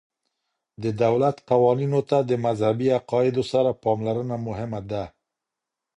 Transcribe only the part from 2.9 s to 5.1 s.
عقایدو سره پاملرنه مهمه ده.